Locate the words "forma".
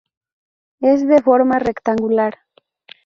1.21-1.59